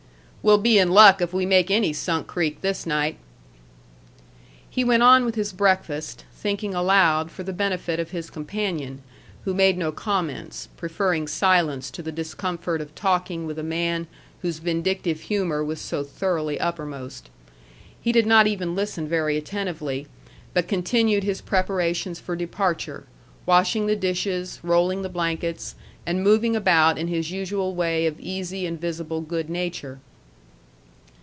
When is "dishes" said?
23.95-24.59